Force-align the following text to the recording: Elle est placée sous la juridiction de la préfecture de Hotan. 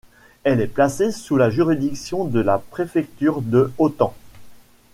Elle 0.43 0.61
est 0.61 0.65
placée 0.67 1.11
sous 1.11 1.37
la 1.37 1.51
juridiction 1.51 2.23
de 2.25 2.39
la 2.39 2.57
préfecture 2.57 3.39
de 3.43 3.71
Hotan. 3.77 4.15